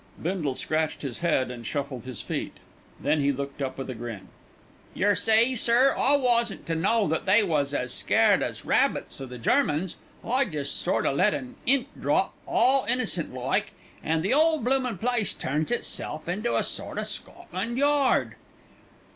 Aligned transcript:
Bindle 0.19 0.55
scratched 0.55 1.03
his 1.03 1.19
head 1.19 1.51
and 1.51 1.63
shuffled 1.63 2.05
his 2.05 2.23
feet. 2.23 2.57
Then 2.99 3.19
he 3.19 3.31
looked 3.31 3.61
up 3.61 3.77
with 3.77 3.87
a 3.87 3.93
grin. 3.93 4.29
"Yer 4.95 5.13
see, 5.13 5.55
sir, 5.55 5.93
I 5.95 6.15
wasn't 6.15 6.65
to 6.65 6.73
know 6.73 7.07
that 7.07 7.27
they 7.27 7.43
was 7.43 7.71
as 7.71 7.93
scared 7.93 8.41
as 8.41 8.65
rabbits 8.65 9.21
o' 9.21 9.27
the 9.27 9.37
Germans. 9.37 9.97
I 10.25 10.45
jest 10.45 10.75
sort 10.81 11.05
o' 11.05 11.13
let 11.13 11.35
an 11.35 11.53
'int 11.67 12.01
drop 12.01 12.33
all 12.47 12.83
innocent 12.89 13.31
like, 13.31 13.75
an' 14.03 14.23
the 14.23 14.33
'ole 14.33 14.57
bloomin' 14.57 14.97
place 14.97 15.35
turns 15.35 15.69
itself 15.69 16.27
into 16.27 16.57
a 16.57 16.63
sort 16.63 16.97
o' 16.97 17.03
Scotland 17.03 17.77
Yard." 17.77 18.33